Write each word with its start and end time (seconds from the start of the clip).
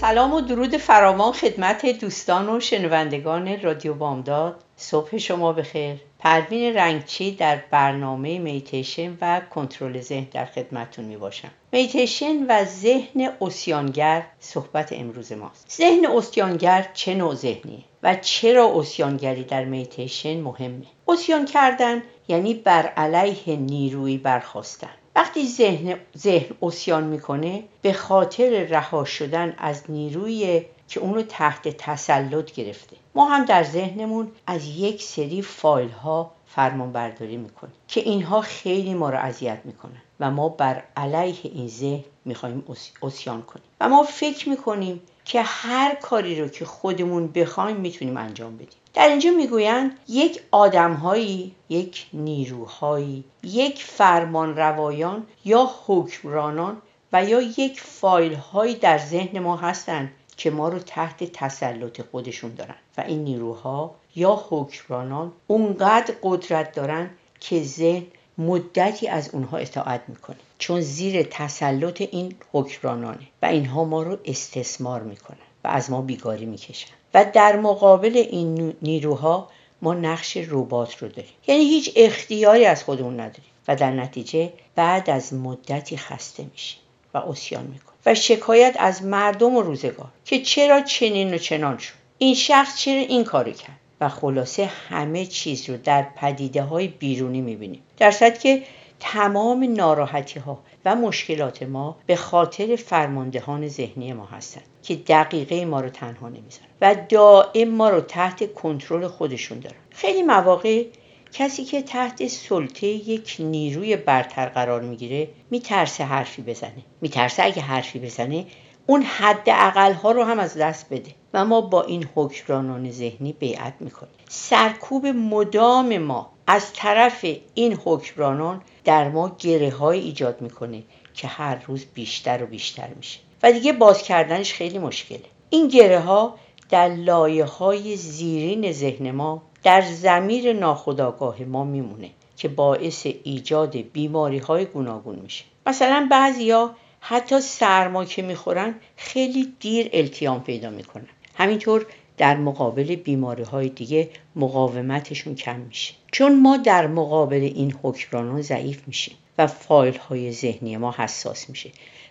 سلام 0.00 0.34
و 0.34 0.40
درود 0.40 0.76
فراوان 0.76 1.32
خدمت 1.32 1.86
دوستان 1.86 2.48
و 2.48 2.60
شنوندگان 2.60 3.60
رادیو 3.60 3.94
بامداد. 3.94 4.64
صبح 4.76 5.18
شما 5.18 5.52
بخیر. 5.52 5.96
پروین 6.18 6.74
رنگچی 6.74 7.30
در 7.30 7.62
برنامه 7.70 8.38
مدیتیشن 8.38 9.18
و 9.20 9.40
کنترل 9.40 10.00
ذهن 10.00 10.26
در 10.32 10.44
خدمتتون 10.44 11.04
می 11.04 11.16
باشم 11.16 11.50
مدیتیشن 11.72 12.46
و 12.48 12.64
ذهن 12.64 13.32
عصیانگر 13.40 14.26
صحبت 14.40 14.92
امروز 14.92 15.32
ماست. 15.32 15.70
ذهن 15.70 16.06
عصیانگر 16.06 16.88
چه 16.94 17.14
نوع 17.14 17.34
ذهنیه 17.34 17.84
و 18.02 18.14
چرا 18.14 18.72
عصیانگری 18.74 19.44
در 19.44 19.64
مدیتیشن 19.64 20.40
مهمه؟ 20.40 20.86
عصیان 21.08 21.44
کردن 21.44 22.02
یعنی 22.28 22.54
بر 22.54 22.86
علیه 22.86 23.56
نیروی 23.56 24.18
برخاستن 24.18 24.97
وقتی 25.18 25.48
ذهن 25.48 25.96
ذهن 26.18 26.56
عصیان 26.62 27.04
می‌کنه 27.04 27.64
به 27.82 27.92
خاطر 27.92 28.64
رها 28.64 29.04
شدن 29.04 29.54
از 29.58 29.82
نیروی 29.88 30.64
که 30.88 31.00
اونو 31.00 31.22
تحت 31.22 31.68
تسلط 31.68 32.52
گرفته. 32.52 32.96
ما 33.14 33.24
هم 33.24 33.44
در 33.44 33.62
ذهنمون 33.62 34.32
از 34.46 34.66
یک 34.66 35.02
سری 35.02 35.42
فایل 35.42 35.88
ها 35.88 36.30
فرمان 36.46 36.92
برداری 36.92 37.36
می‌کنیم 37.36 37.74
که 37.88 38.00
اینها 38.00 38.40
خیلی 38.40 38.94
ما 38.94 39.10
رو 39.10 39.18
اذیت 39.18 39.58
می‌کنن 39.64 40.02
و 40.20 40.30
ما 40.30 40.48
بر 40.48 40.82
علیه 40.96 41.36
این 41.42 41.68
ذهن 41.68 42.04
می‌خوایم 42.24 42.64
اسیان 43.02 43.42
کنیم. 43.42 43.66
و 43.80 43.88
ما 43.88 44.02
فکر 44.02 44.48
می‌کنیم 44.48 45.00
که 45.24 45.42
هر 45.42 45.94
کاری 45.94 46.40
رو 46.40 46.48
که 46.48 46.64
خودمون 46.64 47.26
بخوایم 47.26 47.76
می‌تونیم 47.76 48.16
انجام 48.16 48.56
بدیم. 48.56 48.78
در 48.98 49.08
اینجا 49.08 49.30
می‌گویند 49.30 49.90
یک 50.08 50.42
آدمهایی 50.50 51.54
یک 51.68 52.06
نیروهایی 52.12 53.24
یک 53.42 53.84
فرمان 53.84 54.56
روایان 54.56 55.26
یا 55.44 55.70
حکمرانان 55.86 56.76
و 57.12 57.24
یا 57.24 57.40
یک 57.40 57.80
فایل 57.80 58.34
هایی 58.34 58.74
در 58.74 58.98
ذهن 58.98 59.38
ما 59.38 59.56
هستند 59.56 60.10
که 60.36 60.50
ما 60.50 60.68
رو 60.68 60.78
تحت 60.78 61.24
تسلط 61.24 62.00
خودشون 62.10 62.54
دارن. 62.54 62.74
و 62.98 63.00
این 63.00 63.24
نیروها 63.24 63.94
یا 64.16 64.44
حکمرانان 64.50 65.32
اونقدر 65.46 66.14
قدرت 66.22 66.74
دارن 66.74 67.10
که 67.40 67.62
ذهن 67.62 68.06
مدتی 68.38 69.08
از 69.08 69.30
اونها 69.32 69.56
اطاعت 69.56 70.02
می‌کنه. 70.08 70.36
چون 70.58 70.80
زیر 70.80 71.22
تسلط 71.22 72.00
این 72.00 72.34
حکمرانانه 72.52 73.26
و 73.42 73.46
اینها 73.46 73.84
ما 73.84 74.02
رو 74.02 74.18
استثمار 74.24 75.02
می‌کنن. 75.02 75.47
و 75.64 75.68
از 75.68 75.90
ما 75.90 76.02
بیگاری 76.02 76.46
می‌کشن. 76.46 76.90
و 77.14 77.26
در 77.32 77.56
مقابل 77.56 78.16
این 78.16 78.74
نیروها 78.82 79.48
ما 79.82 79.94
نقش 79.94 80.36
ربات 80.36 80.96
رو 80.96 81.08
داریم. 81.08 81.30
یعنی 81.46 81.64
هیچ 81.64 81.92
اختیاری 81.96 82.64
از 82.64 82.84
خودمون 82.84 83.14
نداریم. 83.20 83.50
و 83.68 83.76
در 83.76 83.90
نتیجه 83.90 84.52
بعد 84.74 85.10
از 85.10 85.34
مدتی 85.34 85.96
خسته 85.96 86.44
میشیم 86.52 86.80
و 87.14 87.18
اسیان 87.18 87.62
می‌کنیم. 87.62 87.98
و 88.06 88.14
شکایت 88.14 88.76
از 88.78 89.02
مردم 89.02 89.56
و 89.56 89.62
روزگار 89.62 90.08
که 90.24 90.42
چرا 90.42 90.80
چنین 90.80 91.34
و 91.34 91.38
چنان 91.38 91.78
شد. 91.78 91.92
این 92.18 92.34
شخص 92.34 92.78
چرا 92.78 93.00
این 93.00 93.24
کاری 93.24 93.52
کرد؟ 93.52 93.76
و 94.00 94.08
خلاصه 94.08 94.64
همه 94.88 95.26
چیز 95.26 95.70
رو 95.70 95.76
در 95.76 96.06
پدیده 96.16 96.62
های 96.62 96.88
بیرونی 96.88 97.40
می‌بینیم. 97.40 97.82
در 97.96 98.30
که 98.30 98.62
تمام 99.00 99.72
ناراحتی 99.74 100.40
ها 100.40 100.58
مشکلات 100.94 101.62
ما 101.62 101.96
به 102.06 102.16
خاطر 102.16 102.76
فرماندهان 102.76 103.68
ذهنی 103.68 104.12
ما 104.12 104.24
هستند 104.24 104.64
که 104.82 104.96
دقیقه 104.96 105.64
ما 105.64 105.80
رو 105.80 105.88
تنها 105.88 106.28
نمی‌ذارن 106.28 106.68
و 106.80 106.96
دائم 107.08 107.68
ما 107.68 107.88
رو 107.88 108.00
تحت 108.00 108.54
کنترل 108.54 109.06
خودشون 109.06 109.58
دارن. 109.58 109.76
خیلی 109.90 110.22
مواقع 110.22 110.84
کسی 111.32 111.64
که 111.64 111.82
تحت 111.82 112.26
سلطه 112.26 112.86
یک 112.86 113.36
نیروی 113.38 113.96
برتر 113.96 114.48
قرار 114.48 114.80
می‌گیره 114.80 115.28
میترسه 115.50 116.04
حرفی 116.04 116.42
بزنه. 116.42 116.84
میترسه 117.00 117.44
اگه 117.44 117.62
حرفی 117.62 117.98
بزنه 117.98 118.46
اون 118.86 119.02
حد 119.02 119.42
اقل 119.46 119.92
ها 119.92 120.12
رو 120.12 120.24
هم 120.24 120.38
از 120.38 120.56
دست 120.56 120.86
بده 120.90 121.10
و 121.34 121.44
ما 121.44 121.60
با 121.60 121.82
این 121.82 122.08
حکمرانان 122.14 122.90
ذهنی 122.90 123.32
بیعت 123.32 123.74
می‌کنیم. 123.80 124.12
سرکوب 124.28 125.06
مدام 125.06 125.98
ما 125.98 126.30
از 126.50 126.72
طرف 126.72 127.24
این 127.54 127.78
حکمرانان 127.84 128.62
در 128.84 129.08
ما 129.08 129.36
گره 129.38 129.70
های 129.70 129.98
ایجاد 130.00 130.40
می‌کنه 130.40 130.82
که 131.14 131.28
هر 131.28 131.64
روز 131.66 131.84
بیشتر 131.94 132.42
و 132.42 132.46
بیشتر 132.46 132.88
میشه. 132.96 133.18
و 133.42 133.52
دیگه 133.52 133.72
باز 133.72 134.02
کردنش 134.02 134.52
خیلی 134.52 134.78
مشکله 134.78 135.24
این 135.50 135.68
گره 135.68 135.98
ها 135.98 136.34
در 136.70 136.88
لایه 136.88 137.44
های 137.44 137.96
زیرین 137.96 138.72
ذهن 138.72 139.10
ما 139.10 139.42
در 139.62 139.82
زمیر 139.82 140.52
ناخودآگاه 140.52 141.42
ما 141.42 141.64
میمونه 141.64 142.10
که 142.36 142.48
باعث 142.48 143.06
ایجاد 143.24 143.76
بیماری 143.76 144.38
های 144.38 144.64
گوناگون 144.64 145.16
میشه. 145.16 145.44
مثلا 145.66 146.08
بعضیا 146.10 146.74
حتی 147.00 147.40
سرما 147.40 148.04
که 148.04 148.22
می‌خورن 148.22 148.74
خیلی 148.96 149.54
دیر 149.60 149.90
التیام 149.92 150.42
پیدا 150.42 150.70
می‌کنن. 150.70 151.08
همینطور 151.34 151.86
در 152.18 152.36
مقابل 152.36 152.96
بیماری 152.96 153.42
های 153.42 153.68
دیگه 153.68 154.10
مقاومتشون 154.36 155.34
کم 155.34 155.60
میشه. 155.60 155.94
چون 156.12 156.40
ما 156.40 156.56
در 156.56 156.86
مقابل 156.86 157.50
این 157.54 157.74
حکمرانان 157.82 158.42
ضعیف 158.42 158.82
میشیم 158.86 159.14
و 159.38 159.46
فایل 159.46 159.96
های 159.96 160.32
ذهنی 160.32 160.76
ما 160.76 160.94
حساس 160.98 161.50
میشه 161.50 161.70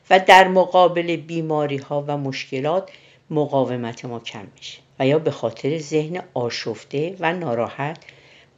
و 0.09 0.19
در 0.19 0.47
مقابل 0.47 1.15
بیماری 1.15 1.77
ها 1.77 2.05
و 2.07 2.17
مشکلات 2.17 2.89
مقاومت 3.29 4.05
ما 4.05 4.19
کم 4.19 4.47
میشه. 4.57 4.79
و 4.99 5.07
یا 5.07 5.19
به 5.19 5.31
خاطر 5.31 5.77
ذهن 5.77 6.23
آشفته 6.33 7.15
و 7.19 7.33
ناراحت 7.33 7.97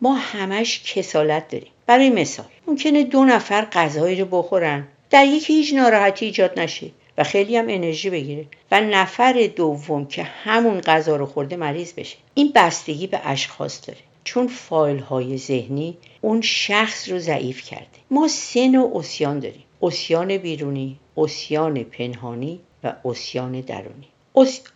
ما 0.01 0.15
همش 0.15 0.93
کسالت 0.93 1.47
داریم. 1.47 1.71
برای 1.85 2.09
مثال 2.09 2.45
ممکنه 2.67 3.03
دو 3.03 3.25
نفر 3.25 3.65
غذایی 3.65 4.21
رو 4.21 4.25
بخورن. 4.25 4.87
در 5.09 5.25
یکی 5.25 5.53
هیچ 5.53 5.73
ناراحتی 5.73 6.25
ایجاد 6.25 6.59
نشه. 6.59 6.91
و 7.19 7.23
خیلی 7.23 7.57
هم 7.57 7.65
انرژی 7.69 8.09
بگیره 8.09 8.45
و 8.71 8.81
نفر 8.81 9.49
دوم 9.55 10.05
که 10.05 10.23
همون 10.23 10.81
غذا 10.81 11.15
رو 11.15 11.25
خورده 11.25 11.55
مریض 11.55 11.93
بشه. 11.93 12.17
این 12.33 12.51
بستگی 12.55 13.07
به 13.07 13.19
اشخاص 13.23 13.87
داره. 13.87 13.99
چون 14.23 14.47
فایل 14.47 14.99
های 14.99 15.37
ذهنی 15.37 15.97
اون 16.21 16.41
شخص 16.41 17.09
رو 17.09 17.19
ضعیف 17.19 17.61
کرده. 17.61 17.85
ما 18.11 18.27
سه 18.27 18.67
نوع 18.67 18.97
اسیان 18.97 19.39
داریم. 19.39 19.63
اسیان 19.81 20.37
بیرونی 20.37 20.99
اسیان 21.17 21.83
پنهانی 21.83 22.59
و 22.83 22.93
اسیان 23.05 23.61
درونی. 23.61 24.07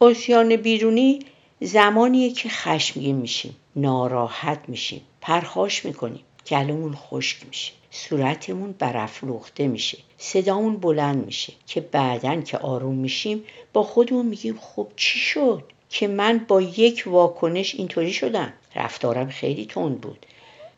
اسیان 0.01 0.55
بیرونی 0.55 1.19
زمانیه 1.61 2.33
که 2.33 2.49
خشمگین 2.49 3.15
میشیم 3.15 3.55
ناراحت 3.75 4.59
میشیم 4.67 5.01
پرخاش 5.21 5.85
می‌کنیم 5.85 6.23
گلومون 6.49 6.95
خشک 6.95 7.37
میشه. 7.47 7.71
صورتمون 7.95 8.75
برافروخته 8.79 9.67
میشه. 9.67 9.97
صدامون 10.17 10.77
بلند 10.77 11.25
میشه 11.25 11.53
که 11.67 11.81
بعدا 11.81 12.41
که 12.41 12.57
آروم 12.57 12.95
میشیم 12.95 13.43
با 13.73 13.83
خودمون 13.83 14.25
میگیم 14.25 14.57
خب 14.61 14.87
چی 14.95 15.19
شد 15.19 15.63
که 15.89 16.07
من 16.07 16.45
با 16.47 16.61
یک 16.61 17.03
واکنش 17.07 17.75
اینطوری 17.75 18.13
شدم؟ 18.13 18.53
رفتارم 18.75 19.29
خیلی 19.29 19.65
تند 19.65 20.01
بود 20.01 20.25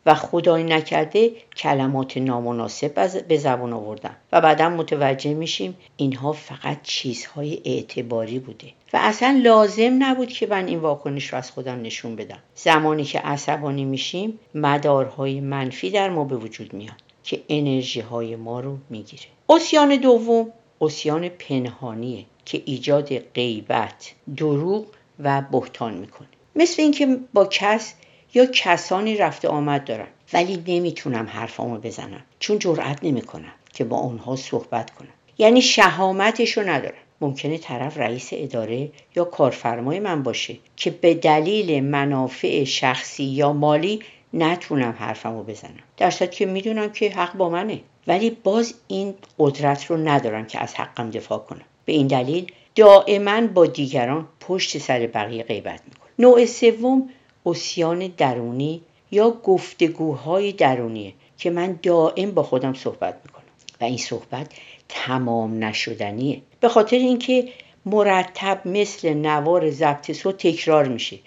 و 0.06 0.14
خدای 0.14 0.64
نکرده 0.64 1.30
کلمات 1.56 2.16
نامناسب 2.16 3.26
به 3.28 3.36
زبان 3.36 3.72
آوردم 3.72 4.16
و 4.32 4.40
بعدا 4.40 4.68
متوجه 4.68 5.34
میشیم 5.34 5.76
اینها 5.96 6.32
فقط 6.32 6.82
چیزهای 6.82 7.60
اعتباری 7.64 8.38
بوده 8.38 8.66
و 8.92 8.98
اصلا 9.02 9.40
لازم 9.42 10.04
نبود 10.04 10.28
که 10.28 10.46
من 10.46 10.66
این 10.66 10.78
واکنش 10.78 11.26
رو 11.26 11.38
از 11.38 11.50
خودم 11.50 11.82
نشون 11.82 12.16
بدم. 12.16 12.38
زمانی 12.54 13.04
که 13.04 13.18
عصبانی 13.18 13.84
میشیم 13.84 14.38
مدارهای 14.54 15.40
منفی 15.40 15.90
در 15.90 16.10
ما 16.10 16.24
به 16.24 16.36
وجود 16.36 16.72
میاد. 16.72 17.05
که 17.26 17.42
انرژی 17.48 18.00
های 18.00 18.36
ما 18.36 18.60
رو 18.60 18.78
می‌گیره. 18.90 19.22
اسیان 19.48 19.96
دوم 19.96 20.52
اسیان 20.80 21.28
پنهانیه 21.28 22.24
که 22.44 22.62
ایجاد 22.64 23.18
غیبت 23.18 24.12
دروغ 24.36 24.86
و 25.18 25.42
بهتان 25.52 25.94
می‌کنه. 25.94 26.28
مثل 26.56 26.82
اینکه 26.82 27.18
با 27.32 27.44
کس 27.44 27.94
یا 28.34 28.46
کسانی 28.46 29.16
رفته 29.16 29.48
آمد 29.48 29.84
دارم 29.84 30.08
ولی 30.32 30.64
نمی‌تونم 30.66 31.26
حرفامو 31.26 31.78
بزنم 31.78 32.22
چون 32.38 32.58
جرأت 32.58 32.98
نمی‌کنم 33.04 33.52
که 33.72 33.84
با 33.84 33.96
اونها 33.96 34.36
صحبت 34.36 34.90
کنم. 34.90 35.08
یعنی 35.38 35.62
شهامتش 35.62 36.56
رو 36.56 36.68
ندارم. 36.68 36.94
ممکنه 37.20 37.58
طرف 37.58 37.98
رئیس 37.98 38.28
اداره 38.32 38.90
یا 39.16 39.24
کارفرمای 39.24 40.00
من 40.00 40.22
باشه 40.22 40.56
که 40.76 40.90
به 40.90 41.14
دلیل 41.14 41.84
منافع 41.84 42.64
شخصی 42.64 43.24
یا 43.24 43.52
مالی 43.52 44.00
نتونم 44.34 44.94
حرفمو 44.98 45.42
بزنم. 45.42 45.82
در 45.96 46.10
که 46.10 46.46
می‌دونم 46.46 46.92
که 46.92 47.10
حق 47.10 47.36
با 47.36 47.48
منه. 47.48 47.80
ولی 48.06 48.30
باز 48.30 48.74
این 48.88 49.14
قدرت 49.38 49.84
رو 49.84 49.96
ندارم 49.96 50.46
که 50.46 50.62
از 50.62 50.74
حقم 50.74 51.10
دفاع 51.10 51.38
کنم. 51.38 51.64
به 51.84 51.92
این 51.92 52.06
دلیل 52.06 52.52
دائما 52.74 53.46
با 53.46 53.66
دیگران 53.66 54.28
پشت 54.40 54.78
سر 54.78 55.06
بقیه 55.06 55.42
غیبت 55.42 55.80
می‌کنم. 55.88 56.10
نوع 56.18 56.44
سوم 56.44 57.08
اسیان 57.46 58.06
درونی 58.16 58.82
یا 59.10 59.30
گفتگوهای 59.30 60.52
درونیه 60.52 61.12
که 61.38 61.50
من 61.50 61.78
دائم 61.82 62.30
با 62.30 62.42
خودم 62.42 62.74
صحبت 62.74 63.20
می‌کنم. 63.24 63.42
و 63.80 63.84
این 63.84 63.98
صحبت 63.98 64.52
تمام 64.88 65.64
نشدنیه. 65.64 66.42
به 66.60 66.68
خاطر 66.68 66.96
اینکه 66.96 67.48
مرتب 67.86 68.60
مثل 68.64 69.14
نوار 69.14 69.70
ضبط 69.70 70.12
صوت 70.12 70.36
تکرار 70.46 70.88
میشه 70.88 71.18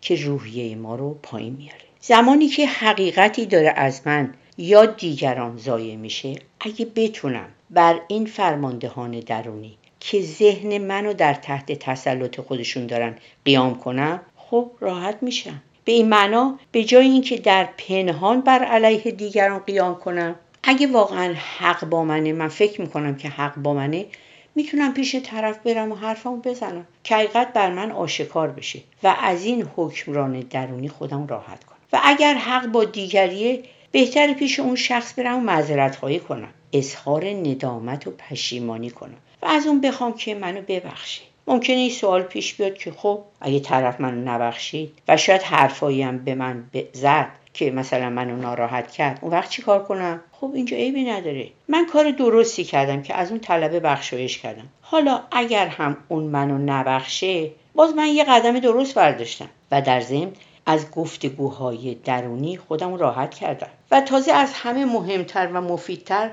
که 0.00 0.16
روحیه 0.16 0.76
ما 0.76 0.94
رو 0.94 1.18
پایین 1.22 1.52
میاره. 1.52 1.87
زمانی 2.00 2.48
که 2.48 2.66
حقیقتی 2.66 3.46
داره 3.46 3.72
از 3.76 4.00
من 4.06 4.34
یا 4.58 4.86
دیگران 4.86 5.56
ضایع 5.56 5.96
میشه 5.96 6.34
اگه 6.60 6.86
بتونم 6.96 7.48
بر 7.70 8.00
این 8.08 8.26
فرماندهان 8.26 9.20
درونی 9.20 9.78
که 10.00 10.22
ذهن 10.22 10.78
منو 10.78 11.12
در 11.12 11.34
تحت 11.34 11.72
تسلط 11.72 12.40
خودشون 12.40 12.86
دارن 12.86 13.16
قیام 13.44 13.78
کنم 13.78 14.20
خب 14.36 14.70
راحت 14.80 15.18
میشم. 15.22 15.62
به 15.84 15.92
این 15.92 16.08
معنا 16.08 16.58
به 16.72 16.84
جای 16.84 17.06
اینکه 17.06 17.36
در 17.36 17.68
پنهان 17.78 18.40
بر 18.40 18.64
علیه 18.64 19.12
دیگران 19.12 19.58
قیام 19.58 19.94
کنم 19.98 20.34
اگه 20.62 20.86
واقعا 20.86 21.34
حق 21.58 21.84
با 21.84 22.04
منه 22.04 22.32
من 22.32 22.48
فکر 22.48 22.80
می‌کنم 22.80 23.16
که 23.16 23.28
حق 23.28 23.56
با 23.56 23.74
منه 23.74 24.06
می‌تونم 24.54 24.94
پیش 24.94 25.16
طرف 25.16 25.58
برم 25.58 25.92
و 25.92 25.94
حرفمو 25.94 26.36
بزنم. 26.36 26.86
که 27.04 27.16
حقیقت 27.16 27.52
بر 27.52 27.72
من 27.72 27.90
آشکار 27.90 28.48
بشه 28.48 28.80
و 29.02 29.16
از 29.20 29.44
این 29.44 29.68
حکمران 29.76 30.40
درونی 30.40 30.88
خودم 30.88 31.26
راحت 31.26 31.64
و 31.92 32.00
اگر 32.04 32.34
حق 32.34 32.66
با 32.66 32.84
دیگریه 32.84 33.62
بهتر 33.92 34.32
پیش 34.32 34.60
اون 34.60 34.76
شخص 34.76 35.18
برم 35.18 35.38
و 35.38 35.40
معذرت 35.40 35.96
خواهی 35.96 36.18
کنم. 36.18 36.48
اظهار 36.72 37.24
ندامت 37.24 38.06
و 38.06 38.10
پشیمانی 38.10 38.90
کنم. 38.90 39.18
و 39.42 39.46
از 39.46 39.66
اون 39.66 39.80
بخوام 39.80 40.12
که 40.12 40.34
منو 40.34 40.62
ببخشه 40.68 41.22
ممکنه 41.46 41.76
این 41.76 41.90
سوال 41.90 42.22
پیش 42.22 42.54
بیاد 42.54 42.74
که 42.74 42.90
خب 42.90 43.20
اگه 43.40 43.60
طرف 43.60 44.00
منو 44.00 44.20
نبخشید 44.20 44.92
و 45.08 45.16
شاید 45.16 45.42
حرفایی 45.42 46.02
هم 46.02 46.24
به 46.24 46.34
من 46.34 46.64
زد 46.92 47.28
که 47.54 47.70
مثلا 47.70 48.10
منو 48.10 48.36
ناراحت 48.36 48.90
کرد 48.90 49.18
اون 49.22 49.32
وقت 49.32 49.50
چی 49.50 49.62
کار 49.62 49.84
کنم؟ 49.84 50.20
خب 50.32 50.50
اینجا 50.54 50.76
عیبی 50.76 51.04
نداره. 51.04 51.48
من 51.68 51.86
کار 51.86 52.10
درستی 52.10 52.64
کردم 52.64 53.02
که 53.02 53.14
از 53.14 53.30
اون 53.30 53.40
طلب 53.40 53.86
بخشایش 53.86 54.38
کردم. 54.38 54.68
حالا 54.80 55.20
اگر 55.30 55.66
هم 55.66 55.96
اون 56.08 56.22
منو 56.22 56.58
نبخشه 56.58 57.50
باز 57.74 57.94
من 57.94 58.06
یه 58.06 58.24
قدم 58.24 58.58
درست 58.58 58.94
برداشتم 58.94 59.48
و 59.70 59.82
در 59.82 60.00
ضمن 60.00 60.30
از 60.70 60.90
گفتگوهای 60.90 61.94
درونی 61.94 62.56
خودم 62.56 62.94
راحت 62.94 63.34
کردم. 63.34 63.68
و 63.90 64.00
تازه 64.00 64.32
از 64.32 64.52
همه 64.54 64.84
مهمتر 64.84 65.46
و 65.46 65.60
مفیدتر 65.60 66.30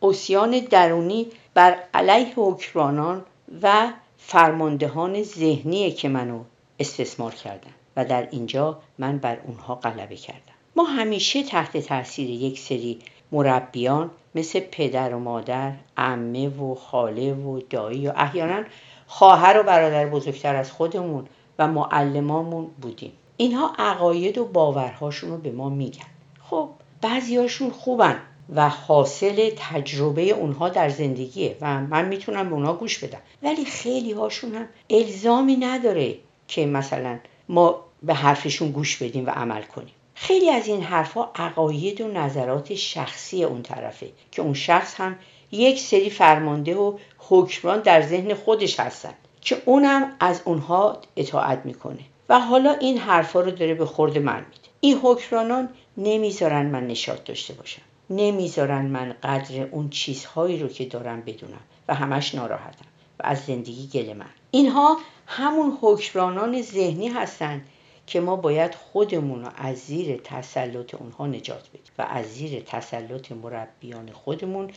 اوسیان 0.00 0.60
درونی 0.60 1.26
بر 1.54 1.76
علیه 1.94 2.32
حکرانان 2.36 3.24
و 3.62 3.88
فرماندهان 4.18 5.22
ذهنی 5.22 5.90
که 5.90 6.08
منو 6.08 6.40
استثمار 6.78 7.34
کردن 7.34 7.70
و 7.96 8.04
در 8.04 8.28
اینجا 8.30 8.78
من 8.98 9.18
بر 9.18 9.38
اونها 9.46 9.74
غلبه 9.74 10.16
کردم. 10.16 10.54
ما 10.76 10.84
همیشه 10.84 11.42
تحت 11.42 11.76
تاثیر 11.76 12.30
یک 12.30 12.58
سری 12.58 12.98
مربیان 13.32 14.10
مثل 14.34 14.60
پدر 14.60 15.14
و 15.14 15.18
مادر 15.18 15.72
عمه 15.96 16.48
و 16.48 16.74
خاله 16.74 17.34
و 17.34 17.60
دایی 17.70 18.08
و 18.08 18.12
احیانا 18.16 18.64
خواهر 19.06 19.60
و 19.60 19.62
برادر 19.62 20.06
بزرگتر 20.06 20.56
از 20.56 20.72
خودمون 20.72 21.26
و 21.58 21.68
معلمامون 21.68 22.66
بودیم. 22.82 23.12
اینها 23.40 23.72
عقاید 23.78 24.38
و 24.38 24.44
باورهاشون 24.44 25.30
رو 25.30 25.36
به 25.36 25.50
ما 25.50 25.68
میگن. 25.68 26.04
خب 26.50 26.68
بعضیاشون 27.00 27.70
خوبن 27.70 28.20
و 28.54 28.68
حاصل 28.68 29.50
تجربه 29.56 30.22
اونها 30.22 30.68
در 30.68 30.88
زندگیه 30.88 31.56
و 31.60 31.80
من 31.80 32.08
می‌تونم 32.08 32.48
به 32.48 32.54
اونها 32.54 32.72
گوش 32.72 32.98
بدم. 32.98 33.18
ولی 33.42 33.64
خیلی 33.64 34.12
هاشون 34.12 34.54
هم 34.54 34.66
الزامی 34.90 35.56
نداره 35.56 36.14
که 36.48 36.66
مثلا 36.66 37.18
ما 37.48 37.84
به 38.02 38.14
حرفشون 38.14 38.70
گوش 38.70 39.02
بدیم 39.02 39.26
و 39.26 39.30
عمل 39.30 39.62
کنیم. 39.62 39.94
خیلی 40.14 40.50
از 40.50 40.66
این 40.66 40.82
حرفها 40.82 41.30
عقاید 41.34 42.00
و 42.00 42.08
نظرات 42.08 42.74
شخصی 42.74 43.44
اون 43.44 43.62
طرفه 43.62 44.10
که 44.32 44.42
اون 44.42 44.54
شخص 44.54 44.94
هم 44.94 45.16
یک 45.52 45.80
سری 45.80 46.10
فرمانده 46.10 46.74
و 46.76 46.98
حکمران 47.18 47.80
در 47.80 48.02
ذهن 48.02 48.34
خودش 48.34 48.80
هستن 48.80 49.14
که 49.40 49.62
اونم 49.64 50.12
از 50.20 50.42
اونها 50.44 50.98
اطاعت 51.16 51.62
می‌کنه. 51.64 52.00
و 52.30 52.40
حالا 52.40 52.72
این 52.72 52.98
حرفها 52.98 53.40
رو 53.40 53.50
داره 53.50 53.74
به 53.74 53.86
خورد 53.86 54.18
من 54.18 54.38
میده. 54.38 54.68
این 54.80 54.98
حکمرانان 55.02 55.68
نمی‌ذارن 55.96 56.66
من 56.66 56.86
نشاط 56.86 57.24
داشته 57.24 57.54
باشم. 57.54 57.82
نمی‌ذارن 58.10 58.86
من 58.86 59.14
قدر 59.22 59.62
اون 59.62 59.88
چیزهایی 59.88 60.58
رو 60.58 60.68
که 60.68 60.84
دارم 60.84 61.20
بدونم 61.20 61.60
و 61.88 61.94
همش 61.94 62.34
ناراحتم 62.34 62.86
و 63.18 63.22
از 63.24 63.44
زندگی 63.44 63.88
گله 63.88 64.14
من. 64.14 64.30
اینها 64.50 64.96
همون 65.26 65.78
حکمرانان 65.80 66.62
ذهنی 66.62 67.08
هستند 67.08 67.66
که 68.06 68.20
ما 68.20 68.36
باید 68.36 68.74
خودمون 68.74 69.44
رو 69.44 69.50
از 69.56 69.78
زیر 69.78 70.20
تسلط 70.24 70.94
اونها 70.94 71.26
نجات 71.26 71.68
بدیم 71.68 71.92
و 71.98 72.02
از 72.02 72.26
زیر 72.26 72.60
تسلط 72.60 73.32
مربیان 73.32 74.12
خودمون 74.12 74.70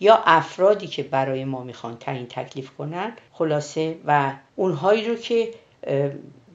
یا 0.00 0.22
افرادی 0.26 0.86
که 0.86 1.02
برای 1.02 1.44
ما 1.44 1.64
می‌خوان 1.64 1.96
تعیین 1.96 2.26
تکلیف 2.26 2.70
کنن 2.70 3.12
خلاصه 3.32 3.98
و 4.06 4.32
اونهایی 4.56 5.08
رو 5.08 5.14
که 5.14 5.54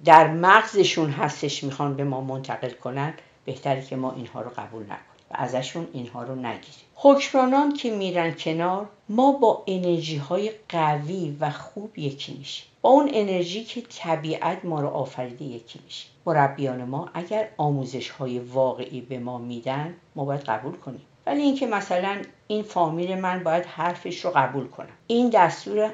در 0.06 0.28
مغزشون 0.28 1.10
هستش 1.10 1.64
می‌خوان 1.64 1.96
به 1.96 2.04
ما 2.04 2.22
منتقل 2.22 2.70
کنن 2.70 3.14
بهتره 3.46 3.82
که 3.82 3.96
ما 3.96 4.12
اینها 4.12 4.42
رو 4.42 4.50
قبول 4.58 4.84
نکنیم 4.84 5.00
و 5.32 5.34
ازشون 5.34 5.88
اینها 5.94 6.24
رو 6.24 6.36
نگیریم. 6.36 6.86
حکمرانان 6.96 7.74
که 7.74 7.92
میرن 7.92 8.34
کنار 8.34 8.90
ما 9.10 9.32
با 9.32 9.64
انرژی 9.68 10.18
های 10.18 10.52
قوی 10.70 11.38
و 11.40 11.50
خوب 11.50 12.00
یکی 12.00 12.34
میشیم. 12.38 12.66
با 12.82 12.90
اون 12.90 13.10
انرژی 13.14 13.64
که 13.64 13.82
طبیعت 13.82 14.66
ما 14.66 14.82
رو 14.82 14.88
آفریده 14.88 15.46
یکی 15.46 15.80
میشیم. 15.86 16.12
مربیان 16.26 16.84
ما 16.84 17.10
اگر 17.14 17.50
آموزش 17.58 18.10
های 18.10 18.40
واقعی 18.40 19.02
به 19.02 19.20
ما 19.20 19.38
میدن 19.38 19.94
ما 20.16 20.26
باید 20.26 20.42
قبول 20.42 20.76
کنیم. 20.76 21.02
ولی 21.26 21.42
اینکه 21.42 21.68
مثلا 21.68 22.22
این 22.48 22.64
فامیل 22.64 23.20
من 23.20 23.44
باید 23.44 23.66
حرفش 23.66 24.26
رو 24.26 24.32
قبول 24.36 24.68
کنم. 24.68 24.94
این 25.08 25.30
دستور 25.30 25.92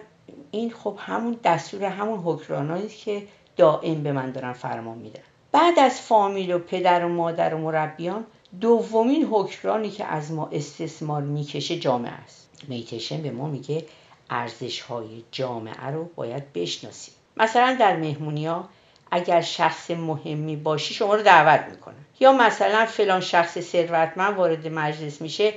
این 0.51 0.71
خب 0.71 0.97
همون 0.99 1.37
دستور 1.43 1.83
همون 1.83 2.19
حکمرانایی 2.19 2.87
که 2.87 3.23
دائم 3.57 4.03
به 4.03 4.11
من 4.11 4.31
دارن 4.31 4.53
فرمان 4.53 4.97
میدن. 4.97 5.21
بعد 5.51 5.79
از 5.79 6.01
فامیل 6.01 6.53
و 6.53 6.59
پدر 6.59 7.05
و 7.05 7.09
مادر 7.09 7.53
و 7.53 7.57
مربیان 7.57 8.25
دومین 8.61 9.25
حکمرانی 9.25 9.89
که 9.89 10.05
از 10.05 10.31
ما 10.31 10.49
استثمار 10.51 11.21
می‌کشه 11.21 11.79
جامعه 11.79 12.11
است. 12.11 12.49
میتیشن 12.67 13.21
به 13.21 13.31
ما 13.31 13.47
میگه 13.47 13.85
ارزش 14.29 14.81
های 14.81 15.23
جامعه 15.31 15.87
رو 15.87 16.09
باید 16.15 16.53
بشناسیم. 16.53 17.13
مثلا 17.37 17.77
در 17.79 17.95
مهمونی 17.95 18.47
ها 18.47 18.69
اگر 19.11 19.41
شخص 19.41 19.91
مهمی 19.91 20.55
باشی 20.55 20.93
شما 20.93 21.15
رو 21.15 21.23
دعوت 21.23 21.65
می‌کنن. 21.69 21.95
یا 22.19 22.31
مثلا 22.33 22.85
فلان 22.85 23.21
شخص 23.21 23.59
ثروتمند 23.59 24.37
وارد 24.37 24.67
مجلس 24.67 25.21
میشه 25.21 25.53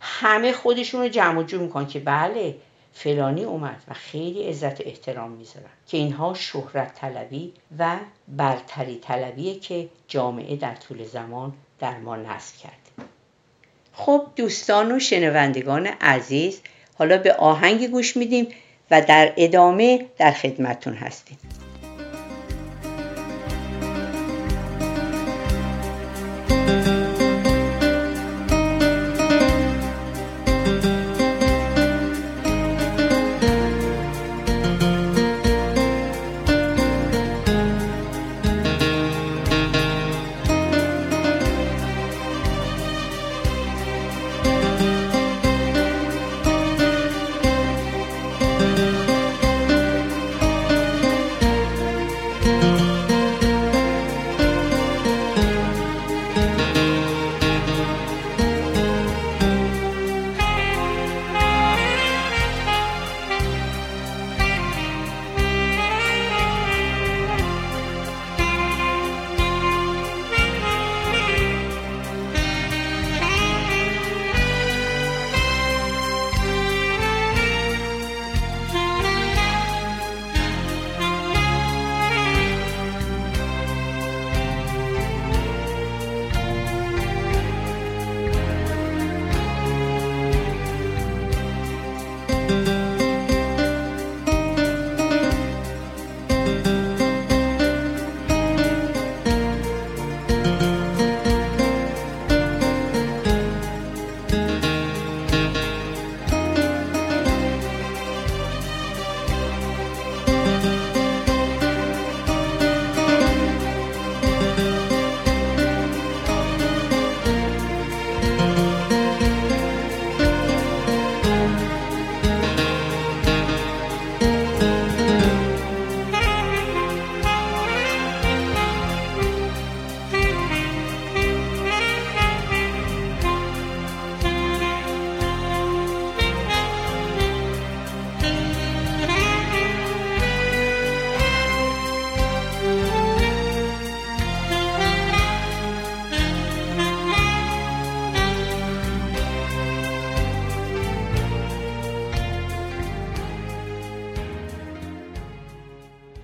همه 0.00 0.52
خودشون 0.52 1.00
رو 1.00 1.08
جمع 1.08 1.42
جور 1.42 1.60
می‌کنن 1.60 1.86
که 1.86 2.00
بله 2.00 2.56
فلانی 2.98 3.44
اومد 3.44 3.82
و 3.88 3.94
خیلی 3.94 4.48
عزت 4.48 4.86
احترام 4.86 5.30
می‌ذارن 5.30 5.66
که 5.86 5.96
اینها 5.96 6.34
شهرت 6.34 6.94
طلبی 6.94 7.52
و 7.78 7.96
برتری 8.28 8.98
طلبیه 8.98 9.58
که 9.58 9.88
جامعه 10.08 10.56
در 10.56 10.74
طول 10.74 11.04
زمان 11.04 11.52
در 11.78 11.98
ما 11.98 12.16
نصب 12.16 12.56
کرده. 12.56 13.08
خب 13.92 14.26
دوستان 14.36 14.92
و 14.92 14.98
شنوندگان 14.98 15.86
عزیز 15.86 16.60
حالا 16.98 17.18
به 17.18 17.32
آهنگ 17.32 17.90
گوش 17.90 18.16
میدیم 18.16 18.48
و 18.90 19.02
در 19.02 19.32
ادامه 19.36 20.06
در 20.18 20.32
خدمتتون 20.32 20.94
هستیم. 20.94 21.38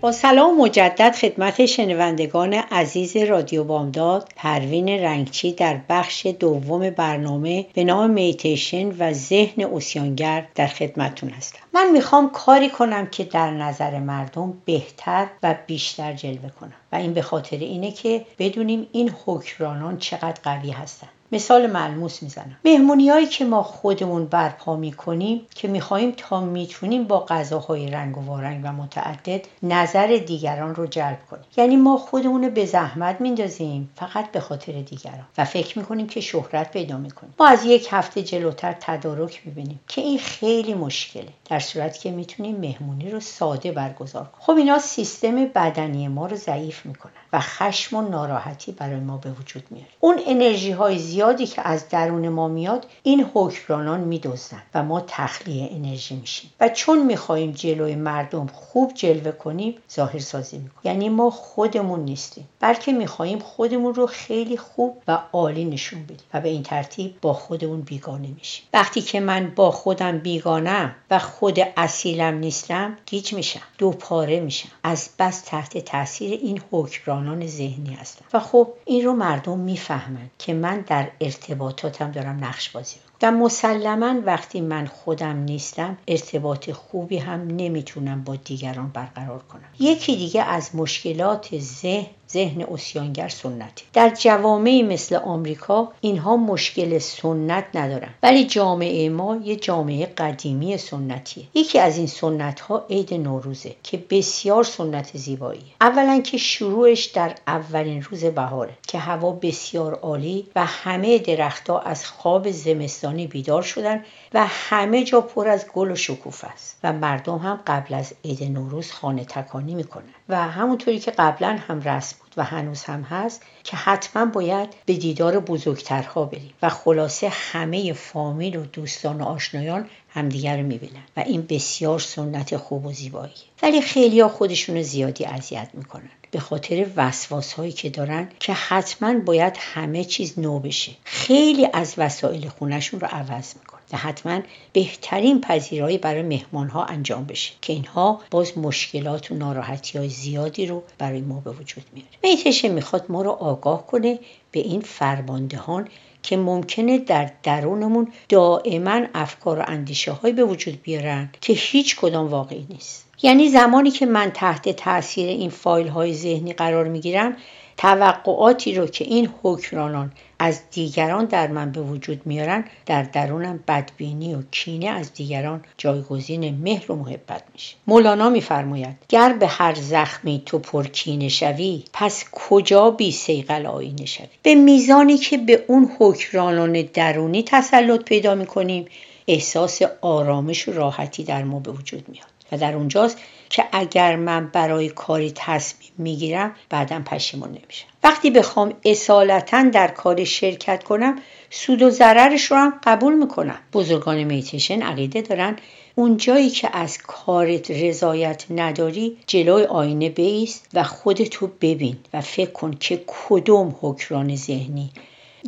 با 0.03 0.13
سلام 0.13 0.59
مجدد 0.59 1.15
خدمت 1.15 1.67
شنوندگان 1.67 2.55
عزیز 2.55 3.17
رادیو 3.17 3.65
بامداد 3.65 4.33
پروین 4.37 4.89
رنگچی 4.89 5.53
در 5.53 5.81
بخش 5.89 6.27
دوم 6.27 6.91
برنامه 6.91 7.67
به 7.75 7.85
نام 7.85 8.11
میتیشن 8.11 8.89
و 8.99 9.13
ذهن 9.13 9.63
اوسیانگر 9.63 10.47
در 10.55 10.67
خدمتون 10.67 11.31
هستم. 11.31 11.59
من 11.75 11.91
می‌خوام 11.91 12.31
کاری 12.31 12.71
کنم 12.71 13.07
که 13.07 13.25
در 13.25 13.51
نظر 13.51 13.99
مردم 13.99 14.55
بهتر 14.65 15.27
و 15.43 15.55
بیشتر 15.67 16.13
جلوه 16.13 16.51
کنم 16.61 16.75
و 16.93 16.97
این 16.97 17.15
به 17.15 17.23
خاطر 17.23 17.57
اینه 17.57 17.91
که 17.91 18.27
بدونیم 18.39 18.87
این 18.93 19.15
حکرانان 19.27 19.99
چقدر 19.99 20.41
قوی 20.43 20.71
هستند 20.71 21.11
مثال 21.33 21.67
ملموس 21.67 22.23
می‌زنم. 22.23 22.57
مهمونی 22.65 23.27
که 23.27 23.45
ما 23.45 23.63
خودمون 23.63 24.27
برپا 24.27 24.77
می‌کنیم 24.77 25.47
که 25.55 25.69
می‌خواهیم 25.69 26.15
تا 26.17 26.41
می‌تونیم 26.41 27.05
با 27.05 27.25
غذاهای 27.25 27.91
رنگ 27.91 28.19
و 28.19 28.21
وارنگ 28.21 28.61
و 28.65 28.73
متعدد 28.73 29.45
نظر 29.63 30.07
دیگران 30.27 30.75
رو 30.75 30.87
جلب 30.87 31.19
کنیم. 31.31 31.45
یعنی 31.57 31.77
ما 31.77 31.97
خودمون 31.97 32.49
به 32.49 32.67
زحمت 32.67 33.21
میندازیم 33.21 33.91
فقط 33.97 34.33
به 34.33 34.41
خاطر 34.41 34.73
دیگران. 34.73 35.27
و 35.39 35.45
فکر 35.45 35.79
می‌کنیم 35.79 36.07
که 36.07 36.21
شهرت 36.21 36.71
پیدا 36.71 36.99
می‌کنیم. 36.99 37.35
ما 37.41 37.49
از 37.49 37.65
یک 37.65 37.89
هفته 37.91 38.23
جلوتر 38.23 38.77
تدارک 38.81 39.43
می‌بینیم 39.45 39.81
که 39.89 40.01
این 40.01 40.19
خیلی 40.19 40.75
مشکله 40.75 41.29
در 41.51 41.59
صورتی 41.59 42.01
که 42.01 42.11
می‌تونیم 42.11 42.57
مهمونی 42.57 43.11
رو 43.11 43.21
ساده 43.21 43.73
برگزار 43.73 44.25
کنیم. 44.25 44.37
خب 44.39 44.53
اینا 44.53 44.79
سیستم 44.79 45.45
بدنی 45.45 46.09
ما 46.09 46.27
رو 46.27 46.37
ضعیف 46.37 46.87
می‌کنن 46.87 47.13
و 47.33 47.41
خشم 47.41 47.97
و 47.97 48.03
ناراحتی 48.03 48.73
برای 48.73 49.01
ما 49.01 49.17
به 49.17 49.31
وجود 49.31 49.63
میاره. 49.71 49.89
اون 50.01 50.21
انرژی 50.27 50.71
های 50.71 50.99
زیادی 51.23 51.47
که 51.47 51.69
از 51.69 51.89
درون 51.89 52.29
ما 52.29 52.49
میاد 52.49 52.87
این 53.03 53.27
حکمرانان 53.35 54.01
میدزدن 54.01 54.63
و 54.75 54.83
ما 54.83 55.05
تخلیه 55.07 55.69
انرژی 55.73 56.17
میشیم. 56.17 56.51
و 56.61 56.69
چون 56.69 57.07
می‌خواهیم 57.07 57.53
جلوی 57.53 57.95
مردم 57.95 58.47
خوب 58.47 58.95
جلوه 58.95 59.33
کنیم 59.33 59.75
ظاهر 59.95 60.19
سازی 60.19 60.59
می‌کنیم. 60.59 60.95
یعنی 60.95 61.09
ما 61.09 61.31
خودمون 61.31 62.01
نیستیم 62.01 62.49
بلکه 62.61 62.93
می‌خواهیم 62.93 63.39
خودمون 63.39 63.95
رو 63.95 64.07
خیلی 64.07 64.57
خوب 64.57 65.03
و 65.09 65.19
عالی 65.33 65.65
نشون 65.65 66.05
بدیم 66.05 66.27
و 66.35 66.41
به 66.41 66.49
این 66.49 66.63
ترتیب 66.63 67.15
با 67.21 67.33
خودمون 67.33 67.81
بیگانه 67.81 68.29
میشیم. 68.29 68.65
وقتی 68.73 69.01
که 69.01 69.21
من 69.21 69.53
با 69.57 69.71
خودم 69.71 70.19
بیگانم 70.19 70.95
و 71.11 71.19
خود 71.19 71.59
اصیلم 71.77 72.35
نیستم 72.35 72.97
گیج 73.07 73.33
میشم 73.33 73.63
دو 73.79 73.91
پاره 73.91 74.41
میشم. 74.41 74.69
از 74.83 75.09
بس 75.19 75.41
تحت 75.41 75.79
تاثیر 75.79 76.41
این 76.43 76.61
حکمرانان 76.71 77.47
ذهنی 77.47 77.95
هستم. 77.95 78.25
و 78.33 78.41
خب 78.41 78.69
این 78.85 79.05
رو 79.05 79.13
مردم 79.13 79.59
می‌فهمند 79.59 80.31
که 80.39 80.55
من 80.55 80.81
در 80.81 81.09
ارتباطاتم 81.21 82.11
دارم 82.11 82.45
نقش 82.45 82.71
بازی 82.71 82.97
می‌کنم. 82.97 83.13
و 83.23 83.45
مسلما 83.45 84.21
وقتی 84.27 84.61
من 84.61 84.87
خودم 84.87 85.37
نیستم 85.37 85.99
ارتباط 86.09 86.71
خوبی 86.71 87.19
هم 87.19 87.47
نمی‌تونم 87.47 88.25
با 88.25 88.37
دیگران 88.37 88.89
برقرار 88.89 89.43
کنم. 89.43 89.69
یکی 89.81 90.17
دیگه 90.17 90.43
از 90.43 90.71
مشکلات 90.75 91.59
ذهن 91.59 92.07
ذهن 92.33 92.63
اسیانگر 92.73 93.29
سنتی. 93.29 93.85
در 93.93 94.09
جوامعی 94.09 94.83
مثل 94.83 95.17
آمریکا 95.17 95.93
اینها 96.01 96.37
مشکل 96.37 96.99
سنت 96.99 97.65
ندارن. 97.75 98.15
ولی 98.23 98.45
جامعه 98.45 99.09
ما 99.09 99.37
یه 99.37 99.57
جامعه 99.57 100.07
قدیمی 100.07 100.79
سنتیه. 100.79 101.45
یکی 101.55 101.79
از 101.79 101.99
این 101.99 102.07
سنت 102.07 102.61
ها 102.61 102.87
عید 102.91 103.15
نوروزه 103.15 103.75
که 103.83 104.05
بسیار 104.11 104.65
سنت 104.65 105.11
زیباییه. 105.17 105.63
اولا 105.81 106.21
که 106.21 106.39
شروعش 106.39 107.05
در 107.05 107.35
اولین 107.47 108.03
روز 108.03 108.25
بهاره 108.25 108.73
که 108.89 108.99
هوا 108.99 109.33
بسیار 109.33 109.95
عالی 109.95 110.47
و 110.57 110.65
همه 110.65 111.19
درختها 111.19 111.81
از 111.81 112.07
خواب 112.07 112.51
زمستانی 112.51 113.27
بیدار 113.27 113.63
شدن 113.63 114.05
و 114.35 114.47
همه 114.47 115.05
جا 115.05 115.21
پر 115.21 115.49
از 115.49 115.67
گل 115.75 115.91
و 115.91 115.97
شکوفه 115.97 116.47
است. 116.47 116.79
و 116.85 116.93
مردم 116.93 117.39
هم 117.39 117.61
قبل 117.67 117.95
از 117.95 118.15
عید 118.25 118.45
نوروز 118.45 118.91
خانه 118.91 119.25
تکانی 119.25 119.75
می‌کنن. 119.75 120.15
و 120.29 120.49
همونطوری 120.49 120.99
که 120.99 121.11
قبلا 121.11 121.59
هم 121.69 121.81
رسم 121.81 122.17
و 122.37 122.45
هنوز 122.45 122.85
هم 122.85 123.03
هست 123.03 123.43
که 123.65 123.77
حتما 123.77 124.25
باید 124.25 124.69
به 124.87 124.95
دیدار 124.95 125.41
بزرگترها 125.41 126.25
بریم 126.25 126.55
و 126.63 126.69
خلاصه 126.69 127.29
همه 127.33 127.93
فامیل 127.93 128.57
و 128.57 128.65
دوستان 128.65 129.21
و 129.21 129.25
آشنایان 129.25 129.89
همدیگر 130.09 130.57
رو 130.57 130.67
می‌بینن 130.67 131.03
و 131.17 131.21
این 131.21 131.47
بسیار 131.49 131.99
سنت 131.99 132.57
خوب 132.57 132.87
و 132.87 132.93
زیبایی. 132.93 133.33
ولی 133.63 133.83
خیلی 133.83 134.21
ها 134.21 134.29
خودشون 134.29 134.83
زیادی 134.83 135.25
اذیت 135.25 135.69
می‌کنن 135.75 136.11
به 136.31 136.41
خاطر 136.41 136.87
وسواس 136.97 137.53
هایی 137.53 137.73
که 137.73 137.91
دارن 137.91 138.29
که 138.41 138.53
حتما 138.53 139.15
باید 139.19 139.57
همه 139.59 140.05
چیز 140.05 140.39
نو 140.39 140.59
بشه. 140.59 140.93
خیلی 141.05 141.69
از 141.73 141.95
وسایل 141.99 142.49
خونشون 142.49 143.01
رو 143.01 143.09
عوض 143.11 143.55
می‌کنن. 143.57 143.82
و 143.93 143.97
حتما 143.97 144.41
بهترین 144.73 145.41
پذیرایی 145.41 145.99
برای 145.99 146.23
مهمان 146.23 146.69
ها 146.69 146.85
انجام 146.85 147.25
بشه 147.25 147.53
که 147.61 147.73
اینها 147.73 148.21
باز 148.31 148.59
مشکلات 148.59 149.33
و 149.33 149.35
ناراحتی 149.35 149.99
های 149.99 150.09
زیادی 150.09 150.67
رو 150.67 150.83
برای 150.99 151.21
ما 151.21 151.41
به 151.41 151.51
وجود 151.51 151.85
میاره. 151.93 152.11
میتشه 152.23 152.69
می‌خواد 152.69 153.05
ما 153.09 153.23
رو 153.23 153.31
آگاه 153.31 153.87
کنه 153.87 154.19
به 154.53 154.61
این 154.61 154.81
فرماندهان 154.81 155.89
که 156.23 156.37
ممکنه 156.37 156.99
در 156.99 157.31
درونمون 157.43 158.13
دائما 158.29 159.01
افکار 159.15 159.59
و 159.59 159.65
اندیشه 159.67 160.13
های 160.13 160.33
به 160.33 160.45
وجود 160.45 160.83
بیارن 160.83 161.31
که 161.41 161.53
هیچ 161.53 161.97
کدام 161.97 162.29
واقعی 162.29 162.67
نیست. 162.71 163.07
یعنی 163.23 163.49
زمانی 163.49 163.91
که 163.91 164.07
من 164.07 164.31
تحت 164.31 164.69
تاثیر 164.69 165.29
این 165.29 165.51
فایل 165.51 165.89
های 165.89 166.15
ذهنی 166.15 166.53
قرار 166.53 166.89
می‌گیرم 166.89 167.37
توقعاتی 167.83 168.75
رو 168.75 168.87
که 168.87 169.05
این 169.05 169.31
حکمرانان 169.43 170.13
از 170.39 170.61
دیگران 170.71 171.25
در 171.25 171.47
من 171.47 171.73
به 171.73 171.81
وجود 171.81 172.21
میارن 172.25 172.65
در 172.87 173.03
درونم 173.03 173.61
بدبینی 173.69 174.35
و 174.35 174.43
کینه 174.51 174.87
از 174.87 175.15
دیگران 175.15 175.65
جایگزین 175.79 176.55
مهر 176.55 176.93
و 176.93 176.97
محبت 176.97 177.43
میشه. 177.53 177.77
مولانا 177.87 178.31
میفرماید 178.31 178.97
گر 179.09 179.33
به 179.33 179.47
هر 179.47 179.75
زخمی 179.75 180.43
تو 180.47 180.59
پرکینه 180.59 181.29
شوی 181.29 181.85
پس 181.93 182.25
کجا 182.33 182.91
بی 182.91 183.13
سیقل 183.13 183.67
آینه 183.67 184.05
شوی؟ 184.05 184.27
به 184.43 184.55
میزانی 184.55 185.19
که 185.19 185.39
به 185.39 185.65
اون 185.67 185.91
حکمرانان 185.99 186.83
درونی 186.83 187.43
تسلط 187.43 188.05
پیدا 188.05 188.35
می‌کنیم 188.35 188.87
احساس 189.29 189.83
آرامش 190.01 190.69
و 190.69 190.73
راحتی 190.73 191.25
در 191.25 191.45
ما 191.45 191.59
به 191.59 191.71
وجود 191.71 192.09
میاد. 192.09 192.27
و 192.53 192.59
در 192.59 192.75
اونجاست 192.75 193.19
که 193.53 193.65
اگر 193.73 194.17
من 194.17 194.47
برای 194.47 194.89
کاری 194.89 195.33
تصمیم 195.35 195.93
می‌گیرم 195.99 196.55
بعدا 196.71 197.03
پشیمون 197.07 197.49
نمیشم. 197.49 197.87
وقتی 198.05 198.31
بخوام 198.31 198.75
اصالتا 198.85 199.63
در 199.63 199.89
کار 199.89 200.25
شرکت 200.25 200.85
کنم 200.85 201.19
سود 201.51 201.83
و 201.83 201.91
ضررش 201.91 202.51
رو 202.51 202.57
هم 202.57 202.81
قبول 202.85 203.15
می‌کنم. 203.15 203.59
بزرگان 203.73 204.25
میتیشن 204.25 204.83
عقیده 204.83 205.23
دارن 205.23 205.57
اون 205.95 206.17
جایی 206.17 206.51
که 206.51 206.77
از 206.77 206.99
کارت 206.99 207.71
رضایت 207.71 208.45
نداری 208.51 209.17
جلوی 209.27 209.65
آینه 209.65 210.09
بیست 210.09 210.69
و 210.75 210.83
خودتو 210.83 211.51
ببین 211.61 211.97
و 212.13 212.21
فکر 212.21 212.51
کن 212.51 212.77
که 212.81 213.05
کدوم 213.07 213.77
حکران 213.81 214.37
ذهنی 214.37 214.91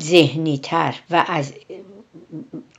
ذهنی 0.00 0.58
تر 0.58 0.94
و 1.10 1.24
از 1.28 1.52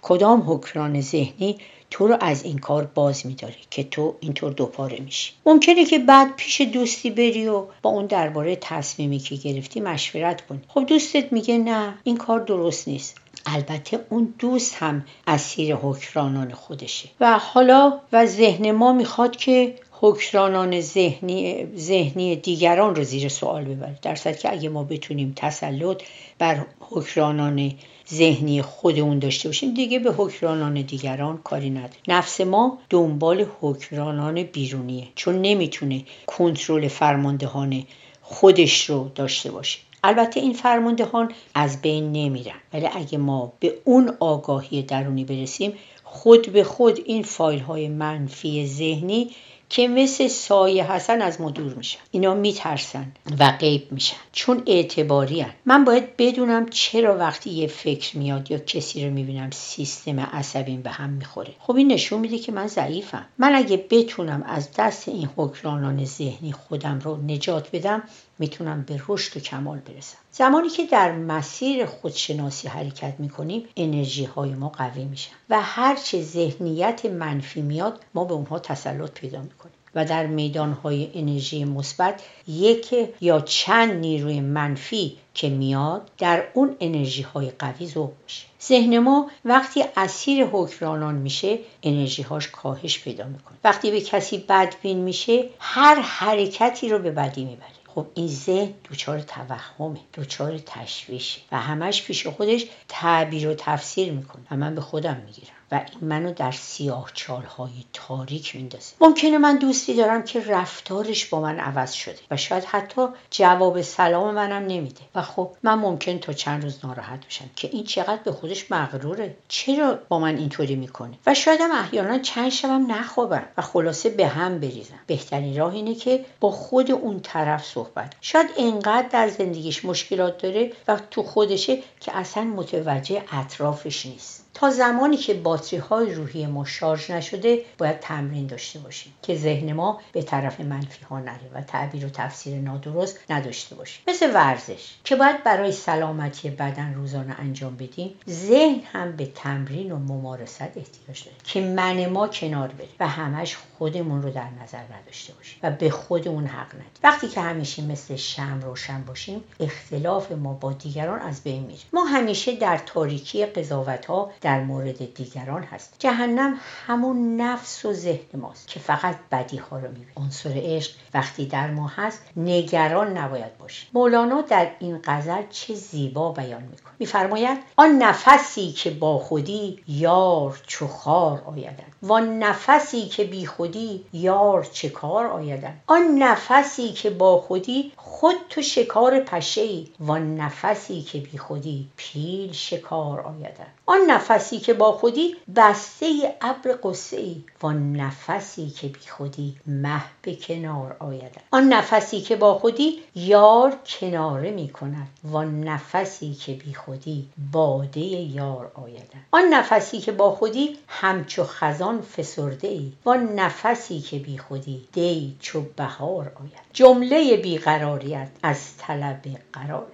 کدام 0.01 0.44
حکران 0.48 1.01
ذهنی 1.01 1.58
تو 1.92 2.08
رو 2.08 2.18
از 2.20 2.44
این 2.44 2.58
کار 2.58 2.84
باز 2.84 3.25
میداره 3.25 3.56
که 3.70 3.84
تو 3.84 4.15
اینطور 4.20 4.51
دوپاره 4.51 5.00
میشی. 5.00 5.32
ممکنه 5.46 5.86
که 5.86 6.00
بعد 6.00 6.36
پیش 6.36 6.62
دوستی 6.62 7.10
بری 7.10 7.48
و 7.48 7.63
با 7.82 7.89
اون 7.89 8.06
درباره 8.06 8.58
تصمیمی 8.62 9.20
که 9.20 9.36
گرفتی 9.36 9.82
مشورت 9.82 10.46
کنی. 10.48 10.62
خب 10.68 10.86
دوستت 10.86 11.34
میگه 11.34 11.58
نه 11.58 11.94
این 12.04 12.18
کار 12.18 12.39
درست 12.39 12.88
نیست. 12.88 13.15
البته 13.46 14.06
اون 14.10 14.34
دوست 14.39 14.75
هم 14.75 15.06
اسیر 15.27 15.75
حکرانان 15.75 16.54
خودشه. 16.54 17.10
و 17.20 17.39
حالا 17.39 18.00
و 18.12 18.25
ذهن 18.25 18.72
ما 18.72 18.94
می‌خواد 18.94 19.36
که 19.36 19.75
حکرانان 20.06 20.82
ذهنی, 20.82 21.68
ذهنی 21.78 22.36
دیگران 22.36 22.96
رو 22.96 23.04
زیر 23.04 23.30
سوال 23.30 23.64
ببره 23.64 24.00
در 24.02 24.16
که 24.16 24.52
اگه 24.52 24.70
ما 24.70 24.84
بتونیم 24.84 25.34
تسلط 25.36 26.02
بر 26.40 26.66
حکرانان 26.80 27.72
ذهنی 28.14 28.62
خودمون 28.62 29.20
داشته 29.20 29.50
باشیم 29.50 29.74
دیگه 29.74 30.00
به 30.00 30.14
حکرانان 30.18 30.82
دیگران 30.82 31.38
کاری 31.44 31.70
نداره 31.70 32.00
نفس 32.08 32.42
ما 32.42 32.78
دنبال 32.90 33.46
حکرانان 33.62 34.44
بیرونیه 34.44 35.08
چون 35.16 35.42
نمی‌تونه 35.42 36.04
کنترل 36.28 36.88
فرماندهان 36.88 37.84
خودش 38.22 38.90
رو 38.90 39.12
داشته 39.16 39.52
باشه. 39.52 39.80
البته 40.04 40.40
این 40.40 40.54
فرماندهان 40.54 41.32
از 41.56 41.82
بین 41.82 42.12
نمیرن 42.12 42.56
ولی 42.74 42.88
اگه 42.96 43.18
ما 43.18 43.54
به 43.60 43.74
اون 43.84 44.14
آگاهی 44.20 44.82
درونی 44.82 45.24
برسیم 45.24 45.74
خود 46.04 46.52
به 46.52 46.64
خود 46.64 47.00
این 47.06 47.24
فایل 47.24 47.60
های 47.60 47.88
منفی 47.88 48.68
ذهنی 48.68 49.30
که 49.75 49.88
مثل 49.88 50.27
سایه 50.27 50.91
حسن 50.91 51.22
از 51.22 51.41
ما 51.41 51.50
دور 51.50 51.74
میشن. 51.74 52.00
اینا 52.12 52.34
میترسن 52.34 53.12
و 53.39 53.51
غیب 53.51 53.91
میشن. 53.91 54.17
چون 54.32 54.63
اعتباری 54.65 55.41
هن. 55.41 55.53
من 55.65 55.86
باید 55.86 56.17
بدونم 56.17 56.70
چرا 56.70 57.17
وقتی 57.17 57.50
یه 57.50 57.67
فکر 57.67 58.17
میاد 58.17 58.51
یا 58.51 58.58
کسی 58.58 59.05
رو 59.05 59.13
می‌بینم 59.13 59.51
سیستم 59.51 60.20
عصبیم 60.20 60.82
به 60.82 60.89
هم 60.89 61.10
می‌خوره. 61.10 61.53
خب 61.60 61.75
این 61.75 61.91
نشون 61.91 62.20
میده 62.20 62.38
که 62.38 62.51
من 62.51 62.67
ضعیفم. 62.67 63.25
من 63.38 63.55
اگه 63.55 63.86
بتونم 63.89 64.44
از 64.44 64.70
دست 64.77 65.10
این 65.10 65.29
حکرانان 65.36 66.05
ذهنی 66.05 66.51
خودم 66.51 67.00
رو 67.00 67.17
نجات 67.17 67.70
بدم 67.74 68.03
می‌تونم 68.39 68.82
به 68.82 69.01
رشد 69.08 69.38
و 69.38 69.39
کمال 69.39 69.79
برسم. 69.79 70.17
زمانی 70.38 70.70
که 70.70 70.86
در 70.86 71.12
مسیر 71.12 71.86
خودشناسی 71.86 72.68
حرکت 72.68 73.13
می‌کنیم 73.20 73.63
انرژی 73.77 74.25
های 74.25 74.50
ما 74.50 74.70
قوی 74.70 75.06
میشن 75.06 75.32
و 75.50 75.62
هرچه 75.62 76.22
ذهنیت 76.22 77.06
منفی 77.06 77.62
میاد 77.62 78.00
ما 78.13 78.24
به 78.24 78.34
اونها 78.34 78.60
تسلط 78.60 79.12
پیدا 79.12 79.42
می‌کنیم 79.42 79.75
و 79.96 80.06
در 80.06 80.25
میدانهای 80.25 81.10
انرژی 81.13 81.65
مثبت 81.65 82.22
یک 82.48 82.96
یا 83.22 83.39
چند 83.42 83.94
نیروی 83.94 84.42
منفی 84.42 85.18
که 85.34 85.50
میاد 85.50 86.12
در 86.18 86.44
اون 86.54 86.75
انرژی 86.80 87.22
های 87.22 87.51
قوی 87.60 87.88
ذوب 87.88 88.13
میشه. 88.24 88.46
ذهن 88.63 89.00
ما 89.00 89.30
وقتی 89.46 89.84
اسیر 89.98 90.46
حکمرانان 90.46 91.15
میشه 91.15 91.60
انرژی 91.84 92.22
هاش 92.22 92.48
کاهش 92.48 93.00
پیدا 93.00 93.25
می‌کنه. 93.25 93.58
وقتی 93.63 93.92
به 93.92 94.01
کسی 94.01 94.38
بدبین 94.38 94.98
میشه 94.98 95.50
هر 95.60 95.96
حرکتی 95.96 96.89
رو 96.89 97.00
به 97.00 97.12
بدی 97.12 97.46
می‌بره. 97.46 97.75
خب 97.96 98.08
این 98.14 98.28
ذهن 98.28 98.74
دچار 98.92 99.20
توهمه 99.20 100.00
دچار 100.14 100.58
تشویشه 100.58 101.42
و 101.52 101.60
همش 101.60 102.04
پیش 102.04 102.28
خودش 102.28 102.66
تعبیر 102.88 103.48
و 103.50 103.54
تفسیر 103.54 104.12
می‌کنه 104.12 104.44
و 104.52 104.56
من 104.56 104.75
به 104.75 104.82
خودم 104.82 105.22
می‌گیرم. 105.25 105.56
این 105.75 106.10
منو 106.10 106.34
در 106.34 106.51
سیاه 106.51 107.12
های 107.58 107.70
تاریک 107.94 108.55
میندازه. 108.55 108.94
ممکنه 109.01 109.38
من 109.38 109.58
دوستی 109.58 109.94
دارم 109.94 110.24
که 110.24 110.39
رفتارش 110.39 111.25
با 111.25 111.41
من 111.41 111.60
عوض 111.60 111.91
شده 111.91 112.20
و 112.32 112.38
شاید 112.38 112.63
حتی 112.63 113.08
جواب 113.32 113.82
سلام 113.82 114.34
منم 114.34 114.63
نمیده. 114.63 115.01
و 115.15 115.22
خب 115.22 115.51
من 115.63 115.74
ممکن 115.74 116.17
تا 116.17 116.34
چند 116.34 116.63
روز 116.63 116.79
ناراحت 116.84 117.25
بشم 117.25 117.50
که 117.55 117.70
این 117.72 117.84
چقدر 117.84 118.22
به 118.24 118.32
خودش 118.32 118.72
مغروره. 118.72 119.36
چرا 119.48 120.00
با 120.10 120.20
من 120.20 120.38
اینطوری 120.38 120.75
می‌کنه؟ 120.75 121.17
و 121.27 121.34
شایدم 121.34 121.72
احیانا 121.72 122.20
چند 122.20 122.50
شبم 122.50 122.91
نخوابم 122.91 123.46
و 123.58 123.62
خلاصه 123.62 124.10
به 124.10 124.27
هم 124.27 124.60
بریزم. 124.60 125.00
بهترین 125.08 125.58
راه 125.58 125.74
اینه 125.74 125.96
که 125.96 126.25
با 126.39 126.51
خود 126.51 126.91
اون 126.91 127.20
طرف 127.20 127.65
صحبت 127.65 128.13
شاید 128.22 128.50
انقدر 128.58 129.08
در 129.08 129.29
زندگیش 129.29 129.86
مشکلات 129.86 130.41
داره 130.41 130.72
و 130.88 131.00
تو 131.12 131.23
خودشه 131.23 131.78
که 132.00 132.17
اصلا 132.17 132.43
متوجه 132.43 133.23
اطرافش 133.32 134.06
نیست. 134.06 134.44
تا 134.56 134.70
زمانی 134.70 135.18
که 135.18 135.34
باتری 135.34 135.80
های 135.80 136.13
روحی 136.13 136.46
ما 136.46 136.65
شارژ 136.65 137.12
نشده 137.12 137.62
باید 137.78 138.00
تمرین 138.00 138.48
داشته 138.48 138.80
باشیم 138.80 139.13
که 139.22 139.36
ذهن 139.36 139.74
ما 139.74 140.02
به 140.12 140.22
طرف 140.22 140.60
منفی 140.60 141.06
ها 141.06 141.20
نره 141.20 141.50
و 141.54 141.62
تعبیر 141.62 142.06
و 142.06 142.10
تفسیر 142.10 142.56
نادرست 142.56 143.20
نداشته 143.30 143.76
باشیم. 143.76 144.04
مثل 144.08 144.34
ورزش 144.34 144.96
که 145.04 145.15
باید 145.15 145.44
برای 145.44 145.72
سلامتی 145.72 146.50
بدن 146.50 146.94
روزانه 146.94 147.36
انجام 147.39 147.76
بدیم 147.76 148.13
ذهن 148.30 148.80
هم 148.94 149.15
به 149.15 149.26
تمرین 149.26 149.91
و 149.91 149.98
ممارست 149.98 150.62
احتیاج 150.62 151.24
داره 151.26 151.38
که 151.44 151.62
من 151.62 152.06
ما 152.06 152.28
کنار 152.28 152.68
بره 152.68 152.88
و 153.00 153.08
همش 153.08 153.58
خودمون 153.78 154.22
رو 154.22 154.30
در 154.30 154.48
نظر 154.63 154.84
نداشته 155.02 155.34
باشیم 155.34 155.60
و 155.63 155.72
به 155.72 155.89
خودمون 155.89 156.46
حق 156.46 156.76
ندیم. 156.76 156.86
وقتی 157.04 157.28
که 157.28 157.41
همیشه 157.41 157.82
مثل 157.82 158.15
شم 158.15 158.60
روشن 158.63 159.02
باشیم 159.02 159.44
اختلاف 159.60 160.32
ما 160.32 160.54
با 160.54 160.74
دیگران 160.74 161.20
از 161.20 161.44
بین 161.44 161.63
میره. 161.63 161.80
ما 161.94 162.06
همیشه 162.06 162.56
در 162.56 162.78
تاریکی 162.78 163.46
قضاوت 163.46 164.06
ها 164.06 164.32
در 164.45 164.63
مورد 164.63 165.13
دیگران 165.13 165.63
هست. 165.63 165.95
جهنم 165.99 166.60
همون 166.88 167.41
نفس 167.41 167.86
و 167.86 167.93
ذهن 167.93 168.39
ماست 168.39 168.67
که 168.67 168.79
فقط 168.79 169.15
بدی 169.31 169.58
ها 169.58 169.79
رو 169.79 169.88
می‌بینه. 169.88 170.12
عنصر 170.17 170.53
عشق 170.55 170.91
وقتی 171.13 171.45
در 171.45 171.71
ما 171.71 171.88
هست 171.88 172.21
نگران 172.38 173.17
نباید 173.17 173.58
باشیم. 173.58 173.89
مولانا 173.93 174.41
در 174.41 174.67
این 174.79 174.99
غزل 175.03 175.41
چه 175.49 175.73
زیبا 175.73 176.31
بیان 176.31 176.62
می‌کنه. 176.62 176.93
میفرماید 176.99 177.58
آن 177.75 177.97
نفسی 177.97 178.71
که 178.71 178.89
با 178.89 179.17
خودی 179.17 179.79
یار 179.88 180.62
چو 180.67 180.88
خار 180.88 181.43
آیدن. 181.45 181.86
و 182.03 182.19
نفسی 182.19 183.05
که 183.05 183.23
بی 183.23 183.45
خودی 183.45 184.05
یار 184.13 184.63
چه 184.63 184.89
کار 184.89 185.25
آیدن. 185.25 185.73
آن 185.88 186.01
نفسی 186.17 186.91
که 186.91 187.10
با 187.10 187.41
خودی 187.41 187.91
خود 187.95 188.36
تو 188.49 188.62
شکار 188.62 189.19
پشه 189.19 189.62
ای. 189.62 189.88
و 189.99 190.19
نفسی 190.19 191.01
که 191.01 191.19
بی 191.19 191.38
خودی 191.38 191.89
پیل 191.97 192.51
شکار 192.51 193.19
آیدن. 193.19 193.67
آن 193.86 193.99
نفسی 194.36 194.60
که 194.60 194.74
با 194.74 194.91
خودی 194.91 195.36
بسته 195.56 196.36
ابر 196.41 196.78
قصه 196.84 197.17
ای. 197.17 197.43
و 197.63 197.69
نفسی 197.69 198.69
که 198.69 198.88
بی 198.88 199.00
خودی 199.10 199.56
مه 199.67 200.02
به 200.21 200.36
کنار 200.36 200.95
آید. 201.00 201.41
آن 201.52 201.74
نفسی 201.74 202.21
که 202.21 202.36
با 202.36 202.60
خودی 202.60 203.02
یار 203.15 203.78
کناره 203.86 204.52
می 204.52 204.69
کند. 204.69 205.08
و 205.34 205.38
نفسی 205.43 206.34
که 206.34 206.54
بی 206.54 206.74
خودی 206.74 207.30
باده 207.52 208.00
یار 208.00 208.71
آید. 208.74 209.12
آن 209.32 209.43
نفسی 209.54 210.00
که 210.00 210.12
با 210.12 210.32
خودی 210.32 210.78
همچو 210.88 211.43
خزان 211.43 212.02
فسرده 212.02 212.67
ای. 212.67 212.91
و 213.06 213.13
نفسی 213.13 214.00
که 214.00 214.19
بی 214.19 214.38
خودی 214.38 214.88
دی 214.93 215.36
چو 215.39 215.62
بهار 215.62 216.32
آید. 216.41 216.65
جمله 216.74 217.38
بیقراریت 217.38 218.30
از 218.43 218.78
طلب 218.78 219.21
قرار 219.54 219.88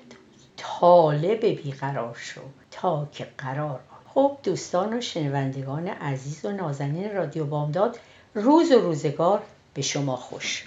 طالب 0.58 1.46
بیقرار 1.46 2.16
شو 2.20 2.42
تا 2.72 3.08
که 3.12 3.28
قرار 3.38 3.80
خب 4.14 4.38
دوستان 4.44 4.98
و 4.98 5.02
شنوندگان 5.02 5.88
عزیز 5.88 6.46
و 6.46 6.52
نازنین 6.52 7.16
رادیو 7.16 7.46
بامداد 7.46 8.00
روز 8.34 8.72
و 8.72 8.80
روزگار 8.80 9.42
به 9.74 9.82
شما 9.82 10.16
خوش. 10.16 10.66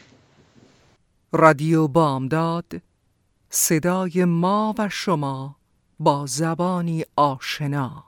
رادیو 1.33 1.89
بامداد 1.89 2.73
صدای 3.51 4.25
ما 4.25 4.75
و 4.79 4.89
شما 4.89 5.57
با 5.99 6.27
زبانی 6.27 7.05
آشنا. 7.17 8.05